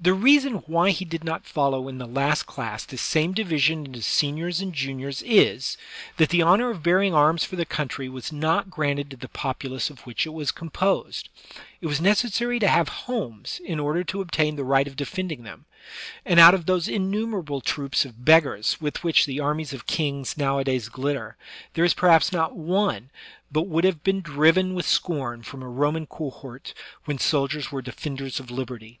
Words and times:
The 0.00 0.14
reason 0.14 0.54
why 0.66 0.90
he 0.90 1.04
did 1.04 1.22
not 1.22 1.46
follow 1.46 1.86
in 1.86 1.98
the 1.98 2.08
last 2.08 2.42
class 2.44 2.84
this 2.84 3.00
same 3.02 3.32
division 3.32 3.86
into 3.86 4.02
seniors 4.02 4.60
and 4.60 4.72
juniors 4.74 5.22
is, 5.24 5.76
that 6.16 6.30
the 6.30 6.42
honor 6.42 6.70
of 6.70 6.82
bearing 6.82 7.14
arms 7.14 7.44
for 7.44 7.54
their 7.54 7.64
country 7.64 8.08
was 8.08 8.32
not 8.32 8.68
granted 8.68 9.12
to 9.12 9.16
the 9.16 9.28
populace 9.28 9.90
of 9.90 10.00
which 10.00 10.26
it 10.26 10.30
was 10.32 10.50
composed; 10.50 11.28
it 11.80 11.86
was 11.86 12.00
necessary 12.00 12.58
to 12.58 12.66
have 12.66 12.88
homes 13.06 13.60
in 13.64 13.78
order 13.78 14.02
to 14.02 14.20
obtain 14.20 14.56
the 14.56 14.64
right 14.64 14.88
of 14.88 14.96
defending 14.96 15.44
them; 15.44 15.66
and 16.26 16.40
out 16.40 16.54
of 16.54 16.66
those 16.66 16.88
innumerable 16.88 17.60
troops 17.60 18.04
of 18.04 18.24
beggars 18.24 18.80
with 18.80 19.04
which 19.04 19.24
the 19.24 19.38
armies 19.38 19.72
of 19.72 19.86
kings 19.86 20.36
nowadays 20.36 20.88
glitter, 20.88 21.36
there 21.74 21.84
is 21.84 21.94
perhaps 21.94 22.32
not 22.32 22.56
one 22.56 23.08
but 23.52 23.68
would 23.68 23.84
have 23.84 24.02
been 24.02 24.20
driven 24.20 24.74
with 24.74 24.84
scorn 24.84 25.44
from 25.44 25.62
a 25.62 25.68
Roman 25.68 26.06
cohort 26.06 26.74
when 27.04 27.18
soldiers 27.20 27.70
were 27.70 27.80
defend 27.82 28.20
ers 28.20 28.40
of 28.40 28.50
liberty. 28.50 28.98